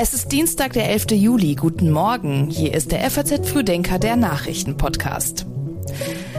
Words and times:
Es 0.00 0.14
ist 0.14 0.30
Dienstag, 0.30 0.74
der 0.74 0.88
11. 0.90 1.06
Juli. 1.10 1.56
Guten 1.56 1.90
Morgen. 1.90 2.48
Hier 2.50 2.72
ist 2.72 2.92
der 2.92 3.10
FAZ 3.10 3.48
Frühdenker, 3.48 3.98
der 3.98 4.14
Nachrichtenpodcast. 4.14 5.44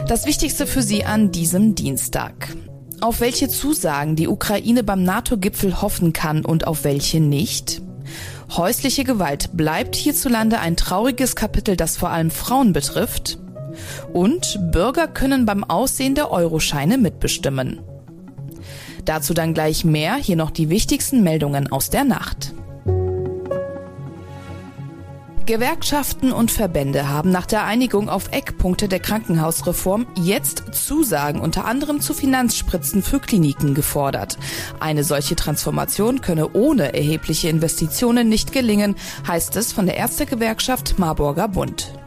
Das 0.08 0.24
Wichtigste 0.24 0.66
für 0.66 0.80
Sie 0.80 1.04
an 1.04 1.30
diesem 1.30 1.74
Dienstag. 1.74 2.48
Auf 3.02 3.20
welche 3.20 3.48
Zusagen 3.48 4.16
die 4.16 4.28
Ukraine 4.28 4.82
beim 4.82 5.02
NATO-Gipfel 5.02 5.82
hoffen 5.82 6.14
kann 6.14 6.42
und 6.44 6.66
auf 6.66 6.84
welche 6.84 7.20
nicht? 7.20 7.82
Häusliche 8.56 9.04
Gewalt 9.04 9.50
bleibt 9.52 9.94
hierzulande 9.94 10.58
ein 10.58 10.76
trauriges 10.76 11.36
Kapitel, 11.36 11.76
das 11.76 11.98
vor 11.98 12.08
allem 12.08 12.30
Frauen 12.30 12.72
betrifft. 12.72 13.38
Und 14.14 14.58
Bürger 14.72 15.06
können 15.06 15.44
beim 15.44 15.64
Aussehen 15.64 16.14
der 16.14 16.30
Euroscheine 16.30 16.96
mitbestimmen. 16.96 17.80
Dazu 19.04 19.34
dann 19.34 19.54
gleich 19.54 19.84
mehr, 19.84 20.16
hier 20.16 20.36
noch 20.36 20.50
die 20.50 20.68
wichtigsten 20.68 21.22
Meldungen 21.22 21.70
aus 21.70 21.90
der 21.90 22.04
Nacht. 22.04 22.54
Gewerkschaften 25.50 26.30
und 26.30 26.52
Verbände 26.52 27.08
haben 27.08 27.32
nach 27.32 27.44
der 27.44 27.64
Einigung 27.64 28.08
auf 28.08 28.30
Eckpunkte 28.30 28.86
der 28.86 29.00
Krankenhausreform 29.00 30.06
jetzt 30.14 30.62
Zusagen 30.70 31.40
unter 31.40 31.64
anderem 31.64 32.00
zu 32.00 32.14
Finanzspritzen 32.14 33.02
für 33.02 33.18
Kliniken 33.18 33.74
gefordert. 33.74 34.38
Eine 34.78 35.02
solche 35.02 35.34
Transformation 35.34 36.20
könne 36.20 36.52
ohne 36.52 36.94
erhebliche 36.94 37.48
Investitionen 37.48 38.28
nicht 38.28 38.52
gelingen, 38.52 38.94
heißt 39.26 39.56
es 39.56 39.72
von 39.72 39.86
der 39.86 39.96
Ärztegewerkschaft 39.96 41.00
Marburger 41.00 41.48
Bund. 41.48 41.99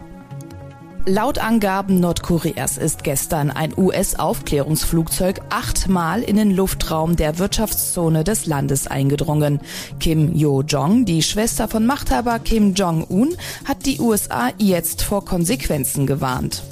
Laut 1.05 1.37
Angaben 1.37 1.99
Nordkoreas 1.99 2.77
ist 2.77 3.03
gestern 3.03 3.51
ein 3.51 3.73
US-Aufklärungsflugzeug 3.77 5.41
achtmal 5.49 6.23
in 6.23 6.37
den 6.37 6.49
Luftraum 6.49 7.17
der 7.17 7.39
Wirtschaftszone 7.39 8.23
des 8.23 8.45
Landes 8.45 8.87
eingedrungen. 8.87 9.59
Kim 9.99 10.33
Yo-jong, 10.33 11.03
die 11.03 11.21
Schwester 11.21 11.67
von 11.67 11.85
Machthaber 11.85 12.39
Kim 12.39 12.73
Jong-un, 12.73 13.35
hat 13.65 13.85
die 13.85 13.99
USA 13.99 14.51
jetzt 14.57 15.01
vor 15.01 15.25
Konsequenzen 15.25 16.07
gewarnt. 16.07 16.63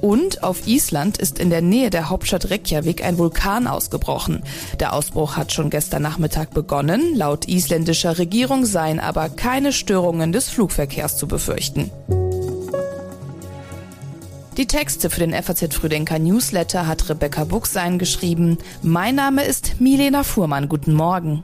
Und 0.00 0.42
auf 0.42 0.66
Island 0.66 1.18
ist 1.18 1.38
in 1.38 1.48
der 1.48 1.62
Nähe 1.62 1.90
der 1.90 2.10
Hauptstadt 2.10 2.50
Reykjavik 2.50 3.04
ein 3.04 3.18
Vulkan 3.18 3.68
ausgebrochen. 3.68 4.42
Der 4.80 4.94
Ausbruch 4.94 5.36
hat 5.36 5.52
schon 5.52 5.70
gestern 5.70 6.02
Nachmittag 6.02 6.52
begonnen. 6.52 7.14
Laut 7.14 7.46
isländischer 7.46 8.18
Regierung 8.18 8.66
seien 8.66 8.98
aber 8.98 9.28
keine 9.28 9.72
Störungen 9.72 10.32
des 10.32 10.48
Flugverkehrs 10.48 11.16
zu 11.16 11.28
befürchten. 11.28 11.92
Die 14.56 14.66
Texte 14.68 15.10
für 15.10 15.18
den 15.18 15.32
FAZ 15.32 15.74
Früdenker 15.74 16.20
Newsletter 16.20 16.86
hat 16.86 17.08
Rebecca 17.08 17.42
Buchsein 17.42 17.98
geschrieben. 17.98 18.58
Mein 18.82 19.16
Name 19.16 19.42
ist 19.42 19.80
Milena 19.80 20.22
Fuhrmann. 20.22 20.68
Guten 20.68 20.92
Morgen. 20.92 21.42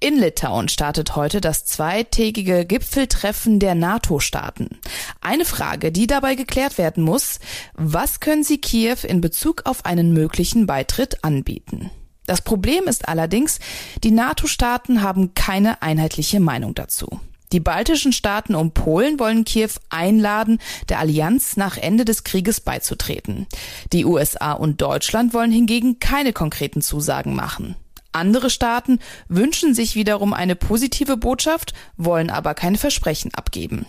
In 0.00 0.18
Litauen 0.18 0.68
startet 0.70 1.14
heute 1.14 1.42
das 1.42 1.66
zweitägige 1.66 2.64
Gipfeltreffen 2.64 3.58
der 3.58 3.74
NATO-Staaten. 3.74 4.78
Eine 5.20 5.44
Frage, 5.44 5.92
die 5.92 6.06
dabei 6.06 6.36
geklärt 6.36 6.78
werden 6.78 7.04
muss, 7.04 7.38
was 7.74 8.20
können 8.20 8.44
sie 8.44 8.62
Kiew 8.62 8.98
in 9.02 9.20
Bezug 9.20 9.62
auf 9.66 9.84
einen 9.84 10.14
möglichen 10.14 10.64
Beitritt 10.64 11.22
anbieten? 11.22 11.90
Das 12.26 12.42
Problem 12.42 12.84
ist 12.84 13.08
allerdings, 13.08 13.58
die 14.02 14.10
NATO-Staaten 14.10 15.02
haben 15.02 15.34
keine 15.34 15.82
einheitliche 15.82 16.40
Meinung 16.40 16.74
dazu. 16.74 17.20
Die 17.52 17.60
baltischen 17.60 18.12
Staaten 18.12 18.56
um 18.56 18.72
Polen 18.72 19.20
wollen 19.20 19.44
Kiew 19.44 19.70
einladen, 19.88 20.58
der 20.88 20.98
Allianz 20.98 21.56
nach 21.56 21.76
Ende 21.76 22.04
des 22.04 22.24
Krieges 22.24 22.60
beizutreten. 22.60 23.46
Die 23.92 24.04
USA 24.04 24.52
und 24.52 24.82
Deutschland 24.82 25.32
wollen 25.32 25.52
hingegen 25.52 26.00
keine 26.00 26.32
konkreten 26.32 26.82
Zusagen 26.82 27.36
machen. 27.36 27.76
Andere 28.10 28.50
Staaten 28.50 28.98
wünschen 29.28 29.74
sich 29.74 29.94
wiederum 29.94 30.32
eine 30.32 30.56
positive 30.56 31.16
Botschaft, 31.16 31.72
wollen 31.96 32.30
aber 32.30 32.54
keine 32.54 32.78
Versprechen 32.78 33.32
abgeben. 33.34 33.86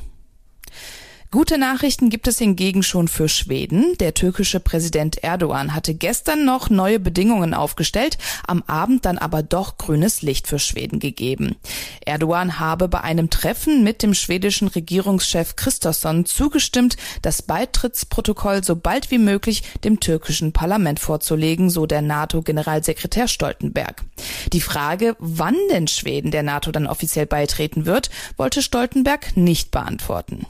Gute 1.30 1.58
Nachrichten 1.58 2.10
gibt 2.10 2.30
es 2.30 2.38
hingegen 2.38 2.84
schon 2.84 3.10
für 3.10 3.28
Schweden. 3.28 3.98
Der 4.00 4.14
türkische 4.14 4.62
Präsident 4.62 5.26
Erdogan 5.26 5.76
hatte 5.76 5.94
gestern 5.94 6.46
noch 6.46 6.70
neue 6.70 7.02
Bedingungen 7.02 7.54
aufgestellt, 7.54 8.18
am 8.48 8.64
Abend 8.66 9.04
dann 9.04 9.18
aber 9.18 9.44
doch 9.44 9.78
grünes 9.78 10.22
Licht 10.22 10.48
für 10.48 10.58
Schweden 10.58 11.00
gegeben. 11.00 11.58
Erdogan 12.06 12.60
habe 12.60 12.88
bei 12.88 13.02
einem 13.02 13.30
Treffen 13.30 13.84
mit 13.84 14.04
dem 14.04 14.14
schwedischen 14.14 14.70
Regierungschef 14.70 15.58
Christosson 15.58 16.26
zugestimmt, 16.26 16.96
das 17.22 17.42
Beitrittsprotokoll 17.42 18.64
so 18.64 18.78
bald 18.78 19.12
wie 19.12 19.18
möglich 19.18 19.64
dem 19.84 20.00
türkischen 20.00 20.54
Parlament 20.54 21.02
vorzulegen, 21.02 21.70
so 21.70 21.86
der 21.86 22.02
NATO-Generalsekretär 22.02 23.28
Stoltenberg. 23.28 24.06
Die 24.54 24.62
Frage, 24.62 25.18
wann 25.20 25.58
denn 25.72 25.90
Schweden 25.90 26.32
der 26.32 26.44
NATO 26.44 26.72
dann 26.72 26.88
offiziell 26.88 27.26
beitreten 27.26 27.86
wird, 27.86 28.12
wollte 28.38 28.62
Stoltenberg 28.62 29.36
nicht 29.36 29.72
beantworten. 29.72 30.46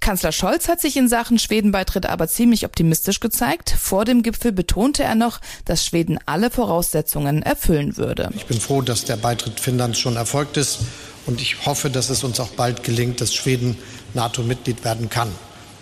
Kanzler 0.00 0.32
Scholz 0.32 0.68
hat 0.68 0.80
sich 0.80 0.96
in 0.96 1.08
Sachen 1.08 1.38
Schwedenbeitritt 1.38 2.06
aber 2.06 2.28
ziemlich 2.28 2.64
optimistisch 2.64 3.20
gezeigt. 3.20 3.70
Vor 3.78 4.04
dem 4.04 4.22
Gipfel 4.22 4.52
betonte 4.52 5.02
er 5.02 5.14
noch, 5.14 5.40
dass 5.64 5.84
Schweden 5.84 6.18
alle 6.26 6.50
Voraussetzungen 6.50 7.42
erfüllen 7.42 7.96
würde. 7.96 8.30
Ich 8.34 8.46
bin 8.46 8.60
froh, 8.60 8.82
dass 8.82 9.04
der 9.04 9.16
Beitritt 9.16 9.60
Finnlands 9.60 9.98
schon 9.98 10.16
erfolgt 10.16 10.56
ist 10.56 10.80
und 11.26 11.40
ich 11.40 11.66
hoffe, 11.66 11.90
dass 11.90 12.10
es 12.10 12.24
uns 12.24 12.40
auch 12.40 12.50
bald 12.50 12.82
gelingt, 12.82 13.20
dass 13.20 13.34
Schweden 13.34 13.76
NATO-Mitglied 14.14 14.84
werden 14.84 15.10
kann. 15.10 15.30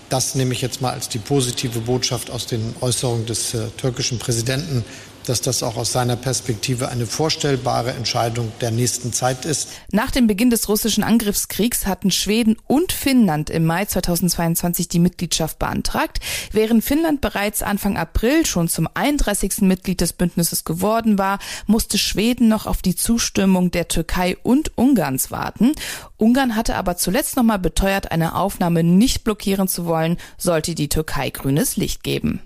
Das 0.09 0.35
nehme 0.35 0.55
ich 0.55 0.63
jetzt 0.63 0.81
mal 0.81 0.93
als 0.93 1.09
die 1.09 1.19
positive 1.19 1.81
Botschaft 1.81 2.31
aus 2.31 2.47
den 2.47 2.75
Äußerungen 2.81 3.27
des 3.27 3.53
äh, 3.55 3.69
türkischen 3.77 4.19
Präsidenten 4.19 4.85
dass 5.29 5.41
das 5.41 5.63
auch 5.63 5.77
aus 5.77 5.93
seiner 5.93 6.17
Perspektive 6.17 6.89
eine 6.89 7.07
vorstellbare 7.07 7.93
Entscheidung 7.93 8.53
der 8.61 8.71
nächsten 8.71 9.13
Zeit 9.13 9.45
ist. 9.45 9.69
Nach 9.93 10.11
dem 10.11 10.27
Beginn 10.27 10.51
des 10.51 10.69
russischen 10.69 11.05
Angriffskriegs 11.05 11.87
hatten 11.87 12.11
Schweden 12.11 12.57
und 12.67 12.93
Finnland 12.93 13.51
im 13.51 13.65
Mai 13.65 13.85
2022 13.85 14.89
die 14.89 14.99
Mitgliedschaft 14.99 15.59
beantragt. 15.59 16.21
Während 16.53 16.85
Finnland 16.85 17.21
bereits 17.21 17.63
Anfang 17.63 17.97
April 17.97 18.47
schon 18.47 18.69
zum 18.69 18.89
31. 18.93 19.63
Mitglied 19.63 20.01
des 20.01 20.13
Bündnisses 20.13 20.65
geworden 20.65 21.19
war, 21.19 21.39
musste 21.67 21.99
Schweden 21.99 22.49
noch 22.49 22.67
auf 22.67 22.83
die 22.83 22.97
Zustimmung 22.97 23.71
der 23.71 23.89
Türkei 23.89 24.37
und 24.43 24.77
Ungarns 24.77 25.31
warten. 25.31 25.73
Ungarn 26.17 26.57
hatte 26.57 26.75
aber 26.75 26.97
zuletzt 26.97 27.37
nochmal 27.37 27.59
beteuert, 27.59 28.11
eine 28.11 28.35
Aufnahme 28.35 28.83
nicht 28.83 29.25
blockieren 29.25 29.69
zu 29.69 29.87
wollen, 29.87 30.17
sollte 30.37 30.75
die 30.75 30.89
Türkei 30.89 31.31
grünes 31.31 31.77
Licht 31.77 32.03
geben. 32.03 32.41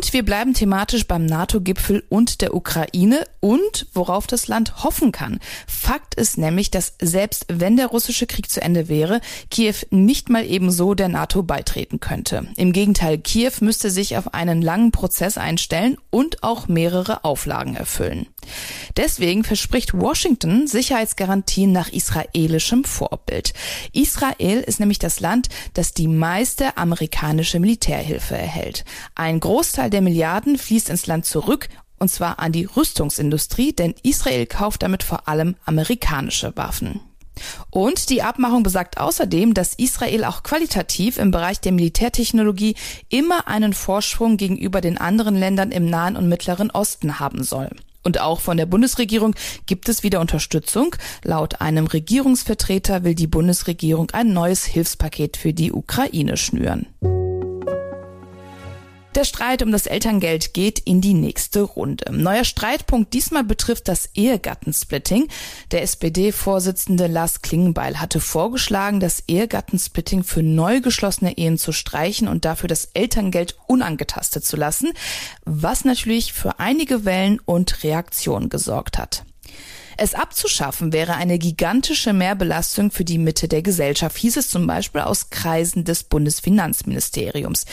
Und 0.00 0.14
wir 0.14 0.24
bleiben 0.24 0.54
thematisch 0.54 1.06
beim 1.06 1.26
NATO-Gipfel 1.26 2.04
und 2.08 2.40
der 2.40 2.54
Ukraine 2.54 3.26
und 3.40 3.86
worauf 3.92 4.26
das 4.26 4.48
Land 4.48 4.82
hoffen 4.82 5.12
kann. 5.12 5.40
Fakt 5.66 6.14
ist 6.14 6.38
nämlich, 6.38 6.70
dass 6.70 6.94
selbst 7.02 7.44
wenn 7.48 7.76
der 7.76 7.88
russische 7.88 8.26
Krieg 8.26 8.50
zu 8.50 8.62
Ende 8.62 8.88
wäre, 8.88 9.20
Kiew 9.50 9.74
nicht 9.90 10.30
mal 10.30 10.46
ebenso 10.46 10.94
der 10.94 11.08
NATO 11.10 11.42
beitreten 11.42 12.00
könnte. 12.00 12.48
Im 12.56 12.72
Gegenteil, 12.72 13.18
Kiew 13.18 13.52
müsste 13.60 13.90
sich 13.90 14.16
auf 14.16 14.32
einen 14.32 14.62
langen 14.62 14.90
Prozess 14.90 15.36
einstellen 15.36 15.98
und 16.08 16.42
auch 16.42 16.66
mehrere 16.66 17.22
Auflagen 17.26 17.76
erfüllen. 17.76 18.26
Deswegen 18.96 19.44
verspricht 19.44 19.92
Washington 19.92 20.66
Sicherheitsgarantien 20.66 21.72
nach 21.72 21.90
israelischem 21.90 22.84
Vorbild. 22.84 23.52
Israel 23.92 24.60
ist 24.60 24.80
nämlich 24.80 24.98
das 24.98 25.20
Land, 25.20 25.48
das 25.74 25.92
die 25.92 26.08
meiste 26.08 26.78
amerikanische 26.78 27.60
Militärhilfe 27.60 28.36
erhält. 28.36 28.86
Ein 29.14 29.40
Großteil 29.40 29.89
der 29.90 30.00
Milliarden 30.00 30.56
fließt 30.58 30.88
ins 30.88 31.06
Land 31.06 31.26
zurück 31.26 31.68
und 31.98 32.10
zwar 32.10 32.38
an 32.38 32.52
die 32.52 32.64
Rüstungsindustrie, 32.64 33.72
denn 33.72 33.94
Israel 34.02 34.46
kauft 34.46 34.82
damit 34.82 35.02
vor 35.02 35.28
allem 35.28 35.54
amerikanische 35.66 36.56
Waffen. 36.56 37.00
Und 37.70 38.10
die 38.10 38.22
Abmachung 38.22 38.62
besagt 38.62 38.98
außerdem, 38.98 39.54
dass 39.54 39.74
Israel 39.74 40.24
auch 40.24 40.42
qualitativ 40.42 41.18
im 41.18 41.30
Bereich 41.30 41.60
der 41.60 41.72
Militärtechnologie 41.72 42.74
immer 43.08 43.48
einen 43.48 43.72
Vorsprung 43.72 44.36
gegenüber 44.36 44.80
den 44.80 44.98
anderen 44.98 45.36
Ländern 45.36 45.70
im 45.70 45.86
Nahen 45.86 46.16
und 46.16 46.28
Mittleren 46.28 46.70
Osten 46.70 47.20
haben 47.20 47.42
soll. 47.42 47.70
Und 48.02 48.20
auch 48.20 48.40
von 48.40 48.56
der 48.56 48.66
Bundesregierung 48.66 49.34
gibt 49.66 49.88
es 49.88 50.02
wieder 50.02 50.20
Unterstützung. 50.20 50.96
Laut 51.22 51.60
einem 51.60 51.86
Regierungsvertreter 51.86 53.04
will 53.04 53.14
die 53.14 53.26
Bundesregierung 53.26 54.10
ein 54.12 54.32
neues 54.32 54.64
Hilfspaket 54.64 55.36
für 55.36 55.52
die 55.52 55.72
Ukraine 55.72 56.38
schnüren. 56.38 56.86
Der 59.16 59.24
Streit 59.24 59.62
um 59.62 59.72
das 59.72 59.86
Elterngeld 59.86 60.54
geht 60.54 60.78
in 60.78 61.00
die 61.00 61.14
nächste 61.14 61.62
Runde. 61.62 62.12
Neuer 62.12 62.44
Streitpunkt 62.44 63.12
diesmal 63.12 63.42
betrifft 63.42 63.88
das 63.88 64.08
Ehegattensplitting. 64.14 65.26
Der 65.72 65.82
SPD-Vorsitzende 65.82 67.08
Lars 67.08 67.42
Klingenbeil 67.42 68.00
hatte 68.00 68.20
vorgeschlagen, 68.20 69.00
das 69.00 69.24
Ehegattensplitting 69.26 70.22
für 70.22 70.44
neu 70.44 70.80
geschlossene 70.80 71.36
Ehen 71.36 71.58
zu 71.58 71.72
streichen 71.72 72.28
und 72.28 72.44
dafür 72.44 72.68
das 72.68 72.90
Elterngeld 72.94 73.56
unangetastet 73.66 74.44
zu 74.44 74.56
lassen, 74.56 74.92
was 75.44 75.84
natürlich 75.84 76.32
für 76.32 76.60
einige 76.60 77.04
Wellen 77.04 77.40
und 77.44 77.82
Reaktionen 77.82 78.48
gesorgt 78.48 78.96
hat. 78.96 79.24
Es 80.02 80.14
abzuschaffen 80.14 80.94
wäre 80.94 81.16
eine 81.16 81.38
gigantische 81.38 82.14
Mehrbelastung 82.14 82.90
für 82.90 83.04
die 83.04 83.18
Mitte 83.18 83.48
der 83.48 83.60
Gesellschaft, 83.60 84.16
hieß 84.16 84.38
es 84.38 84.48
zum 84.48 84.66
Beispiel 84.66 85.02
aus 85.02 85.28
Kreisen 85.28 85.84
des 85.84 86.04
Bundesfinanzministeriums. 86.04 87.66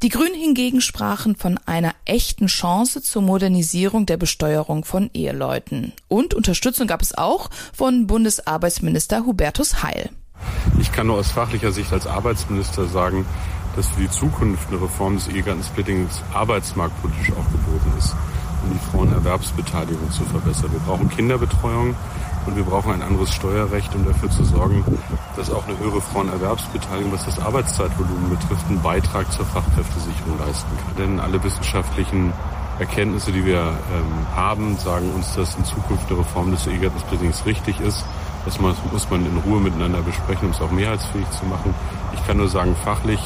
Die 0.00 0.08
Grünen 0.08 0.36
hingegen 0.36 0.80
sprachen 0.80 1.34
von 1.34 1.58
einer 1.66 1.92
echten 2.04 2.46
Chance 2.46 3.02
zur 3.02 3.22
Modernisierung 3.22 4.06
der 4.06 4.16
Besteuerung 4.16 4.84
von 4.84 5.10
Eheleuten. 5.12 5.92
Und 6.06 6.34
Unterstützung 6.34 6.86
gab 6.86 7.02
es 7.02 7.18
auch 7.18 7.50
von 7.72 8.06
Bundesarbeitsminister 8.06 9.26
Hubertus 9.26 9.82
Heil. 9.82 10.10
Ich 10.80 10.92
kann 10.92 11.08
nur 11.08 11.16
aus 11.16 11.32
fachlicher 11.32 11.72
Sicht 11.72 11.92
als 11.92 12.06
Arbeitsminister 12.06 12.86
sagen, 12.86 13.26
dass 13.74 13.88
für 13.88 14.02
die 14.02 14.10
Zukunft 14.10 14.68
eine 14.68 14.80
Reform 14.80 15.16
des 15.16 15.26
Ehegattensplittings 15.26 16.22
arbeitsmarktpolitisch 16.32 17.32
auch 17.32 17.50
geboten 17.50 17.92
ist, 17.98 18.14
um 18.62 18.72
die 18.72 18.78
Frauenerwerbsbeteiligung 18.90 20.10
zu 20.10 20.24
verbessern. 20.24 20.72
Wir 20.72 20.80
brauchen 20.80 21.08
Kinderbetreuung 21.08 21.94
und 22.46 22.56
wir 22.56 22.64
brauchen 22.64 22.92
ein 22.92 23.02
anderes 23.02 23.32
Steuerrecht, 23.32 23.94
um 23.94 24.04
dafür 24.04 24.30
zu 24.30 24.44
sorgen, 24.44 24.84
dass 25.36 25.50
auch 25.50 25.66
eine 25.66 25.78
höhere 25.78 26.00
Frauenerwerbsbeteiligung, 26.00 27.12
was 27.12 27.24
das 27.24 27.38
Arbeitszeitvolumen 27.38 28.30
betrifft, 28.30 28.66
einen 28.68 28.82
Beitrag 28.82 29.30
zur 29.32 29.44
Fachkräftesicherung 29.46 30.38
leisten 30.38 30.70
kann. 30.78 30.96
Denn 30.96 31.20
alle 31.20 31.42
wissenschaftlichen 31.42 32.32
Erkenntnisse, 32.78 33.32
die 33.32 33.44
wir 33.44 33.60
ähm, 33.60 34.36
haben, 34.36 34.76
sagen 34.78 35.10
uns, 35.14 35.34
dass 35.34 35.54
in 35.56 35.64
Zukunft 35.64 36.08
eine 36.10 36.18
Reform 36.20 36.50
des 36.50 36.66
Ehegattensplittings 36.66 37.46
richtig 37.46 37.80
ist. 37.80 38.04
Das 38.44 38.58
muss 38.58 39.08
man 39.08 39.24
in 39.24 39.36
Ruhe 39.46 39.60
miteinander 39.60 40.00
besprechen, 40.02 40.46
um 40.46 40.50
es 40.50 40.60
auch 40.60 40.72
mehrheitsfähig 40.72 41.30
zu 41.30 41.46
machen. 41.46 41.74
Ich 42.14 42.26
kann 42.26 42.38
nur 42.38 42.48
sagen, 42.48 42.74
fachlich 42.74 43.20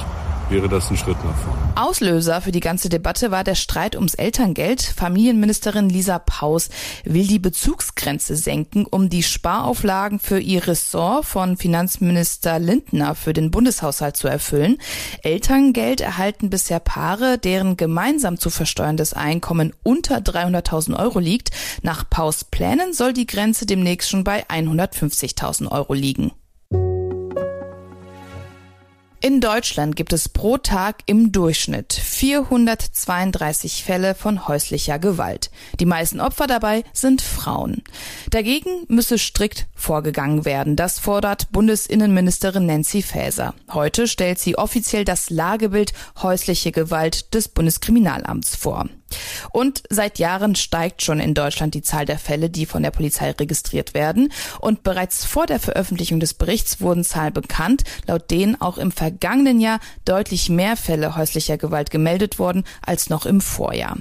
wäre 0.51 0.69
das 0.69 0.91
ein 0.91 0.97
Schritt 0.97 1.17
nach 1.25 1.37
vorne. 1.37 1.73
Auslöser 1.75 2.41
für 2.41 2.53
die 2.53 2.61
ganze 2.61 2.89
Debatte 2.89 3.31
war 3.31 3.45
der 3.45 3.55
Streit 3.55 3.97
ums 3.97 4.15
Elterngeld. 4.15 4.83
Familienministerin 4.83 5.89
Lisa 5.89 6.19
Paus 6.19 6.69
will 7.05 7.27
die 7.27 7.39
Bezugsgrenze 7.39 8.37
senken, 8.37 8.87
um 8.87 9.09
die 9.09 9.23
Sparauflagen 9.23 10.19
für 10.19 10.39
ihr 10.39 10.67
Ressort 10.67 11.25
von 11.27 11.57
Finanzminister 11.57 12.59
Lindner 12.59 13.15
für 13.15 13.33
den 13.33 13.51
Bundeshaushalt 13.51 14.17
zu 14.17 14.29
erfüllen. 14.29 14.79
Elterngeld 15.23 16.01
erhalten 16.01 16.51
bisher 16.51 16.81
Paare, 16.81 17.39
deren 17.39 17.77
gemeinsam 17.77 18.39
zu 18.39 18.51
versteuerndes 18.51 19.13
Einkommen 19.13 19.73
unter 19.83 20.19
300.000 20.19 20.99
Euro 20.99 21.19
liegt. 21.19 21.51
Nach 21.83 22.09
Paus 22.09 22.45
Plänen 22.45 22.93
soll 22.93 23.13
die 23.13 23.27
Grenze 23.27 23.67
demnächst 23.67 24.11
schon 24.11 24.25
bei 24.25 24.47
150.000 24.49 25.71
Euro 25.71 25.95
liegen. 25.95 26.33
In 29.27 29.41
Deutschland 29.41 29.97
gibt 29.97 30.13
es 30.13 30.29
pro 30.29 30.57
Tag 30.57 30.99
im 31.07 31.33
Durchschnitt 31.33 31.93
432 31.93 33.83
Fälle 33.83 34.15
von 34.15 34.47
häuslicher 34.47 35.01
Gewalt. 35.01 35.51
Die 35.81 35.85
meisten 35.85 36.21
Opfer 36.21 36.47
dabei 36.47 36.85
sind 36.93 37.23
Frauen. 37.23 37.83
Dagegen 38.31 38.85
müsse 38.87 39.19
strikt 39.19 39.67
vorgegangen 39.75 40.45
werden. 40.45 40.77
Das 40.77 41.01
fordert 41.01 41.51
Bundesinnenministerin 41.51 42.67
Nancy 42.67 43.03
Faeser. 43.03 43.55
Heute 43.73 44.07
stellt 44.07 44.39
sie 44.39 44.57
offiziell 44.57 45.05
das 45.05 45.29
Lagebild 45.29 45.93
häusliche 46.23 46.71
Gewalt 46.71 47.35
des 47.35 47.49
Bundeskriminalamts 47.49 48.55
vor. 48.55 48.89
Und 49.53 49.83
seit 49.91 50.19
Jahren 50.19 50.55
steigt 50.57 51.03
schon 51.03 51.21
in 51.21 51.35
Deutschland 51.35 51.75
die 51.75 51.83
Zahl 51.83 52.05
der 52.05 52.19
Fälle, 52.19 52.51
die 52.51 52.67
von 52.67 52.83
der 52.83 52.91
Polizei 52.91 53.31
registriert 53.31 53.95
werden. 53.95 54.33
Und 54.61 54.83
bereits 54.83 55.25
vor 55.25 55.47
der 55.47 55.61
Veröffentlichung 55.61 56.21
des 56.21 56.35
Berichts 56.35 56.81
wurden 56.81 57.05
Zahlen 57.05 57.33
bekannt, 57.33 57.85
laut 58.07 58.31
denen 58.31 58.61
auch 58.61 58.79
im 58.79 58.93
vergangenen 58.93 59.61
Jahr 59.61 59.81
deutlich 60.05 60.49
mehr 60.49 60.77
Fälle 60.77 61.17
häuslicher 61.17 61.59
Gewalt 61.59 61.91
gemeldet 61.91 62.39
wurden 62.39 62.65
als 62.85 63.09
noch 63.09 63.27
im 63.27 63.41
Vorjahr. 63.41 63.97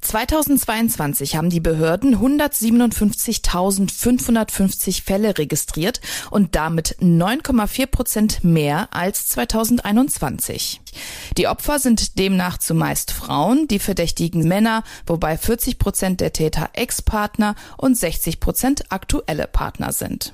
2022 0.00 1.36
haben 1.36 1.50
die 1.50 1.60
Behörden 1.60 2.16
157.550 2.16 5.02
Fälle 5.02 5.36
registriert 5.38 6.00
und 6.30 6.54
damit 6.54 6.96
9,4 7.00 7.86
Prozent 7.86 8.44
mehr 8.44 8.88
als 8.92 9.26
2021. 9.28 10.80
Die 11.36 11.48
Opfer 11.48 11.78
sind 11.78 12.18
demnach 12.18 12.56
zumeist 12.58 13.12
Frauen, 13.12 13.68
die 13.68 13.78
verdächtigen 13.78 14.48
Männer, 14.48 14.82
wobei 15.06 15.36
40 15.36 15.78
Prozent 15.78 16.20
der 16.20 16.32
Täter 16.32 16.70
Ex-Partner 16.72 17.54
und 17.76 17.96
60 17.96 18.40
Prozent 18.40 18.90
aktuelle 18.90 19.46
Partner 19.46 19.92
sind. 19.92 20.32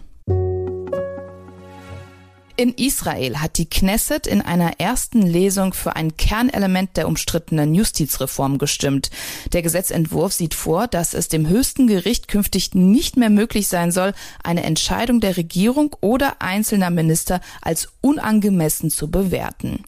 In 2.57 2.73
Israel 2.75 3.41
hat 3.41 3.59
die 3.59 3.69
Knesset 3.69 4.29
in 4.29 4.41
einer 4.41 4.79
ersten 4.79 5.23
Lesung 5.23 5.75
für 5.75 5.97
ein 5.97 6.17
Kernelement 6.17 6.97
der 6.97 7.09
umstrittenen 7.09 7.75
Justizreform 7.75 8.59
gestimmt. 8.59 9.11
Der 9.53 9.63
Gesetzentwurf 9.63 10.33
sieht 10.33 10.55
vor, 10.55 10.87
dass 10.87 11.15
es 11.15 11.27
dem 11.27 11.49
höchsten 11.49 11.89
Gericht 11.89 12.29
künftig 12.29 12.73
nicht 12.73 13.17
mehr 13.17 13.29
möglich 13.29 13.67
sein 13.67 13.91
soll, 13.91 14.15
eine 14.45 14.63
Entscheidung 14.63 15.19
der 15.19 15.37
Regierung 15.37 15.97
oder 16.01 16.41
einzelner 16.43 16.91
Minister 16.91 17.41
als 17.61 17.89
unangemessen 18.01 18.89
zu 18.89 19.11
bewerten. 19.11 19.83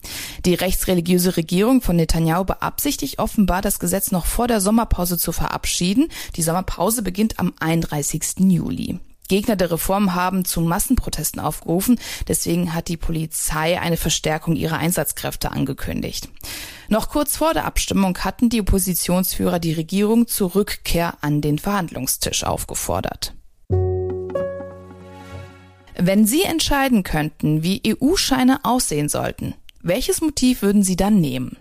Die 0.45 0.53
rechtsreligiöse 0.53 1.37
Regierung 1.37 1.81
von 1.81 1.95
Netanyahu 1.95 2.43
beabsichtigt 2.43 3.19
offenbar, 3.19 3.61
das 3.61 3.79
Gesetz 3.79 4.11
noch 4.11 4.25
vor 4.25 4.49
der 4.49 4.59
Sommerpause 4.59 5.17
zu 5.17 5.31
verabschieden. 5.31 6.09
Die 6.35 6.41
Sommerpause 6.41 7.01
beginnt 7.01 7.39
am 7.39 7.53
31. 7.61 8.39
Juli. 8.39 8.99
Gegner 9.27 9.55
der 9.55 9.71
Reform 9.71 10.15
haben 10.15 10.45
zu 10.45 10.61
Massenprotesten 10.61 11.41
aufgerufen. 11.41 11.99
Deswegen 12.27 12.73
hat 12.73 12.87
die 12.87 12.97
Polizei 12.97 13.79
eine 13.79 13.97
Verstärkung 13.97 14.55
ihrer 14.55 14.77
Einsatzkräfte 14.77 15.51
angekündigt. 15.51 16.29
Noch 16.89 17.09
kurz 17.09 17.37
vor 17.37 17.53
der 17.53 17.65
Abstimmung 17.65 18.17
hatten 18.19 18.49
die 18.49 18.61
Oppositionsführer 18.61 19.59
die 19.59 19.73
Regierung 19.73 20.27
zur 20.27 20.55
Rückkehr 20.55 21.17
an 21.21 21.41
den 21.41 21.59
Verhandlungstisch 21.59 22.43
aufgefordert. 22.43 23.33
Wenn 25.99 26.27
Sie 26.27 26.43
entscheiden 26.43 27.03
könnten, 27.03 27.63
wie 27.63 27.81
EU-Scheine 27.85 28.59
aussehen 28.63 29.09
sollten, 29.09 29.55
welches 29.81 30.21
Motiv 30.21 30.61
würden 30.61 30.83
Sie 30.83 30.95
dann 30.95 31.19
nehmen? 31.19 31.57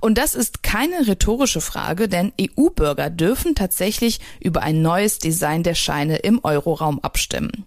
Und 0.00 0.18
das 0.18 0.34
ist 0.34 0.62
keine 0.68 1.08
rhetorische 1.08 1.62
Frage, 1.62 2.08
denn 2.08 2.30
EU-Bürger 2.38 3.08
dürfen 3.08 3.54
tatsächlich 3.54 4.20
über 4.38 4.60
ein 4.60 4.82
neues 4.82 5.18
Design 5.18 5.62
der 5.62 5.74
Scheine 5.74 6.16
im 6.16 6.40
Euroraum 6.44 7.00
abstimmen. 7.00 7.64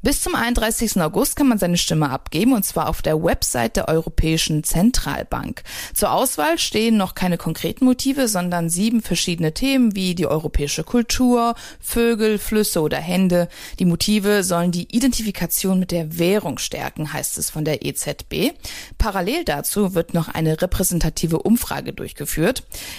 Bis 0.00 0.22
zum 0.22 0.36
31. 0.36 1.02
August 1.02 1.34
kann 1.34 1.48
man 1.48 1.58
seine 1.58 1.76
Stimme 1.76 2.08
abgeben 2.10 2.52
und 2.52 2.64
zwar 2.64 2.88
auf 2.88 3.02
der 3.02 3.22
Website 3.22 3.76
der 3.76 3.88
Europäischen 3.88 4.62
Zentralbank. 4.62 5.64
Zur 5.92 6.12
Auswahl 6.12 6.56
stehen 6.58 6.96
noch 6.96 7.16
keine 7.16 7.36
konkreten 7.36 7.84
Motive, 7.84 8.28
sondern 8.28 8.70
sieben 8.70 9.02
verschiedene 9.02 9.54
Themen 9.54 9.96
wie 9.96 10.14
die 10.14 10.28
europäische 10.28 10.84
Kultur, 10.84 11.56
Vögel, 11.80 12.38
Flüsse 12.38 12.80
oder 12.80 12.98
Hände. 12.98 13.48
Die 13.80 13.84
Motive 13.84 14.44
sollen 14.44 14.70
die 14.70 14.86
Identifikation 14.94 15.80
mit 15.80 15.90
der 15.90 16.16
Währung 16.16 16.58
stärken, 16.58 17.12
heißt 17.12 17.36
es 17.36 17.50
von 17.50 17.64
der 17.64 17.84
EZB. 17.84 18.52
Parallel 18.98 19.44
dazu 19.44 19.94
wird 19.96 20.14
noch 20.14 20.28
eine 20.28 20.62
repräsentative 20.62 21.40
Umfrage 21.40 21.92
durchgeführt. 21.92 22.37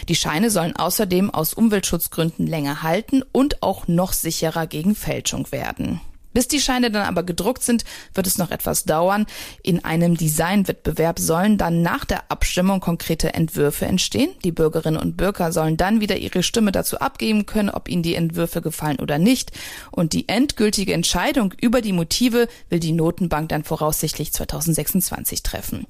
Die 0.07 0.15
Scheine 0.15 0.49
sollen 0.49 0.75
außerdem 0.75 1.29
aus 1.31 1.53
Umweltschutzgründen 1.53 2.47
länger 2.47 2.83
halten 2.83 3.23
und 3.31 3.63
auch 3.63 3.87
noch 3.87 4.13
sicherer 4.13 4.67
gegen 4.67 4.95
Fälschung 4.95 5.51
werden. 5.51 6.01
Bis 6.33 6.47
die 6.47 6.59
Scheine 6.59 6.91
dann 6.91 7.05
aber 7.05 7.23
gedruckt 7.23 7.63
sind, 7.63 7.83
wird 8.13 8.27
es 8.27 8.37
noch 8.37 8.51
etwas 8.51 8.83
dauern. 8.83 9.25
In 9.63 9.83
einem 9.83 10.15
Designwettbewerb 10.15 11.19
sollen 11.19 11.57
dann 11.57 11.81
nach 11.81 12.05
der 12.05 12.31
Abstimmung 12.31 12.79
konkrete 12.79 13.33
Entwürfe 13.33 13.85
entstehen. 13.85 14.31
Die 14.43 14.51
Bürgerinnen 14.51 15.01
und 15.01 15.17
Bürger 15.17 15.51
sollen 15.51 15.77
dann 15.77 16.01
wieder 16.01 16.17
ihre 16.17 16.43
Stimme 16.43 16.71
dazu 16.71 16.99
abgeben 16.99 17.45
können, 17.45 17.69
ob 17.69 17.89
ihnen 17.89 18.03
die 18.03 18.15
Entwürfe 18.15 18.61
gefallen 18.61 18.99
oder 18.99 19.17
nicht. 19.17 19.51
Und 19.91 20.13
die 20.13 20.29
endgültige 20.29 20.93
Entscheidung 20.93 21.53
über 21.59 21.81
die 21.81 21.93
Motive 21.93 22.47
will 22.69 22.79
die 22.79 22.91
Notenbank 22.91 23.49
dann 23.49 23.63
voraussichtlich 23.63 24.33
2026 24.33 25.43
treffen. 25.43 25.87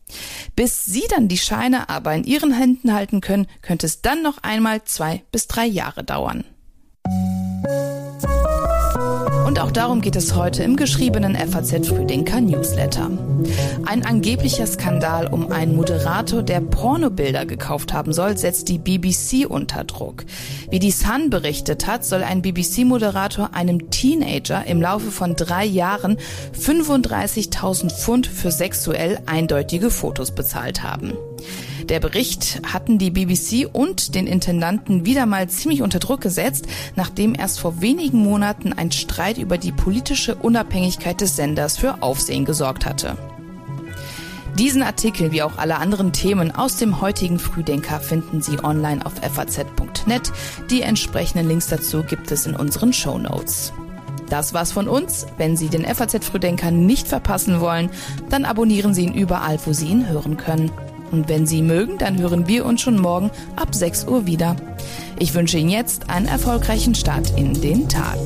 Bis 0.55 0.85
Sie 0.85 1.03
dann 1.09 1.27
die 1.27 1.37
Scheine 1.37 1.89
aber 1.89 2.13
in 2.13 2.23
Ihren 2.23 2.53
Händen 2.53 2.93
halten 2.93 3.21
können, 3.21 3.47
könnte 3.61 3.85
es 3.85 4.01
dann 4.01 4.23
noch 4.23 4.37
einmal 4.43 4.83
zwei 4.85 5.23
bis 5.31 5.47
drei 5.47 5.65
Jahre 5.65 6.03
dauern. 6.03 6.43
Und 9.59 9.65
auch 9.65 9.71
darum 9.71 9.99
geht 9.99 10.15
es 10.15 10.35
heute 10.35 10.63
im 10.63 10.77
geschriebenen 10.77 11.35
FAZ 11.35 11.85
Frühdenker 11.85 12.39
Newsletter. 12.39 13.11
Ein 13.85 14.05
angeblicher 14.05 14.65
Skandal 14.65 15.27
um 15.27 15.51
einen 15.51 15.75
Moderator, 15.75 16.43
der 16.43 16.61
Pornobilder 16.61 17.45
gekauft 17.45 17.91
haben 17.91 18.13
soll, 18.13 18.37
setzt 18.37 18.69
die 18.69 18.77
BBC 18.77 19.45
unter 19.45 19.83
Druck. 19.83 20.23
Wie 20.69 20.79
die 20.79 20.91
Sun 20.91 21.29
berichtet 21.29 21.87
hat, 21.87 22.05
soll 22.05 22.23
ein 22.23 22.41
BBC-Moderator 22.41 23.53
einem 23.53 23.89
Teenager 23.91 24.65
im 24.65 24.81
Laufe 24.81 25.11
von 25.11 25.35
drei 25.35 25.65
Jahren 25.65 26.15
35.000 26.57 27.91
Pfund 27.91 28.27
für 28.27 28.51
sexuell 28.51 29.19
eindeutige 29.25 29.89
Fotos 29.89 30.33
bezahlt 30.33 30.83
haben. 30.83 31.15
Der 31.89 31.99
Bericht 31.99 32.61
hatten 32.71 32.99
die 32.99 33.09
BBC 33.09 33.67
und 33.73 34.13
den 34.13 34.27
Intendanten 34.27 35.05
wieder 35.05 35.25
mal 35.25 35.49
ziemlich 35.49 35.81
unter 35.81 35.97
Druck 35.97 36.21
gesetzt, 36.21 36.67
nachdem 36.95 37.33
erst 37.33 37.59
vor 37.59 37.81
wenigen 37.81 38.19
Monaten 38.19 38.73
ein 38.73 38.91
Streit 38.91 39.39
über 39.39 39.57
die 39.57 39.71
politische 39.71 40.35
Unabhängigkeit 40.35 41.19
des 41.19 41.35
Senders 41.35 41.77
für 41.77 42.03
Aufsehen 42.03 42.45
gesorgt 42.45 42.85
hatte. 42.85 43.17
Diesen 44.59 44.83
Artikel 44.83 45.31
wie 45.31 45.41
auch 45.41 45.57
alle 45.57 45.77
anderen 45.77 46.13
Themen 46.13 46.53
aus 46.53 46.77
dem 46.77 47.01
heutigen 47.01 47.39
Frühdenker 47.39 47.99
finden 47.99 48.41
Sie 48.41 48.63
online 48.63 49.03
auf 49.03 49.13
faz.net. 49.13 50.31
Die 50.69 50.81
entsprechenden 50.83 51.47
Links 51.47 51.67
dazu 51.67 52.03
gibt 52.03 52.31
es 52.31 52.45
in 52.45 52.55
unseren 52.55 52.93
Show 52.93 53.17
Notes. 53.17 53.73
Das 54.29 54.53
war's 54.53 54.71
von 54.71 54.87
uns. 54.87 55.25
Wenn 55.37 55.57
Sie 55.57 55.69
den 55.69 55.85
FAZ 55.85 56.23
Frühdenker 56.23 56.69
nicht 56.69 57.07
verpassen 57.07 57.61
wollen, 57.61 57.89
dann 58.29 58.45
abonnieren 58.45 58.93
Sie 58.93 59.05
ihn 59.05 59.13
überall, 59.15 59.57
wo 59.65 59.73
Sie 59.73 59.87
ihn 59.87 60.07
hören 60.07 60.37
können. 60.37 60.71
Und 61.11 61.29
wenn 61.29 61.45
Sie 61.45 61.61
mögen, 61.61 61.97
dann 61.97 62.19
hören 62.19 62.47
wir 62.47 62.65
uns 62.65 62.81
schon 62.81 62.99
morgen 62.99 63.31
ab 63.55 63.73
6 63.73 64.05
Uhr 64.05 64.25
wieder. 64.25 64.55
Ich 65.17 65.33
wünsche 65.33 65.57
Ihnen 65.57 65.69
jetzt 65.69 66.09
einen 66.09 66.27
erfolgreichen 66.27 66.95
Start 66.95 67.37
in 67.37 67.59
den 67.59 67.89
Tag. 67.89 68.17